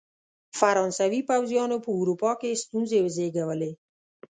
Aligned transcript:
فرانسوي 0.59 1.21
پوځیانو 1.29 1.77
په 1.85 1.89
اروپا 1.99 2.31
کې 2.39 2.59
ستونزې 2.63 2.99
وزېږولې. 3.01 3.71